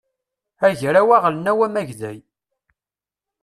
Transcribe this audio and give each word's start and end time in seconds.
agraw 0.67 1.09
aɣelnaw 1.15 1.59
amagday 1.67 2.17